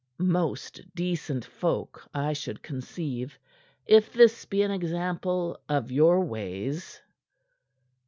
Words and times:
"Most 0.17 0.81
decent 0.95 1.45
folk, 1.45 2.09
I 2.11 2.33
should 2.33 2.63
conceive, 2.63 3.37
if 3.85 4.11
this 4.11 4.45
be 4.45 4.63
an 4.63 4.71
example 4.71 5.59
of 5.69 5.91
your 5.91 6.21
ways." 6.25 6.99